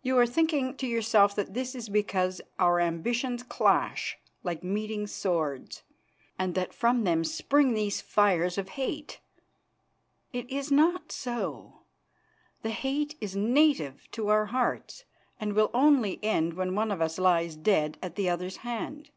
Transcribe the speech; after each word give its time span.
You 0.00 0.16
are 0.16 0.26
thinking 0.26 0.74
to 0.78 0.86
yourself 0.86 1.34
that 1.34 1.52
this 1.52 1.74
is 1.74 1.90
because 1.90 2.40
our 2.58 2.80
ambitions 2.80 3.42
clash 3.42 4.16
like 4.42 4.64
meeting 4.64 5.06
swords, 5.06 5.82
and 6.38 6.54
that 6.54 6.72
from 6.72 7.04
them 7.04 7.24
spring 7.24 7.74
these 7.74 8.00
fires 8.00 8.56
of 8.56 8.70
hate. 8.80 9.20
It 10.32 10.48
is 10.48 10.72
not 10.72 11.12
so. 11.12 11.80
The 12.62 12.70
hate 12.70 13.16
is 13.20 13.36
native 13.36 14.10
to 14.12 14.28
our 14.28 14.46
hearts, 14.46 15.04
and 15.38 15.52
will 15.52 15.70
only 15.74 16.18
end 16.24 16.54
when 16.54 16.74
one 16.74 16.90
of 16.90 17.02
us 17.02 17.18
lies 17.18 17.54
dead 17.54 17.98
at 18.00 18.16
the 18.16 18.30
other's 18.30 18.58
hand." 18.64 19.10